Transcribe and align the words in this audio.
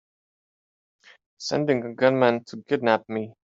Sending 1.47 1.85
a 1.85 1.93
gunman 1.93 2.43
to 2.45 2.63
kidnap 2.67 3.07
me! 3.07 3.35